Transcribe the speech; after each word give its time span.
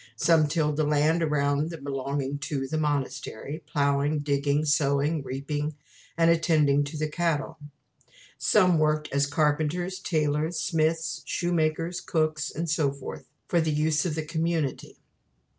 Some 0.15 0.47
tilled 0.47 0.77
the 0.77 0.83
land 0.83 1.21
around 1.21 1.71
and 1.71 1.83
belonging 1.83 2.39
to 2.39 2.67
the 2.67 2.79
monastery 2.79 3.61
ploughing, 3.67 4.17
digging, 4.17 4.65
sowing, 4.65 5.21
reaping 5.21 5.75
and 6.17 6.31
attended 6.31 6.87
to 6.87 6.97
the 6.97 7.07
cattle; 7.07 7.59
some 8.39 8.79
worked 8.79 9.09
as 9.11 9.27
carpenters, 9.27 9.99
tailors, 9.99 10.59
smiths, 10.59 11.21
shoemakers, 11.25 12.01
cooks, 12.01 12.49
and 12.49 12.67
so 12.67 12.91
forth, 12.91 13.25
for 13.47 13.61
the 13.61 13.69
use 13.69 14.03
of 14.03 14.15
the 14.15 14.25
community. 14.25 14.97